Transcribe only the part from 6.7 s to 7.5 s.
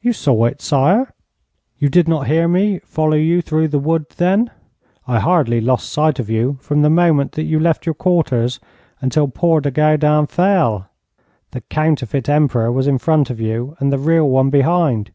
the moment that